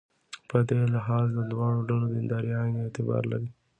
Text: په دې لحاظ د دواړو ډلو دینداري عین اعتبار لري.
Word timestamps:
په 0.49 0.57
دې 0.69 0.81
لحاظ 0.95 1.25
د 1.33 1.39
دواړو 1.51 1.79
ډلو 1.89 2.07
دینداري 2.15 2.51
عین 2.59 2.75
اعتبار 2.83 3.23
لري. 3.31 3.49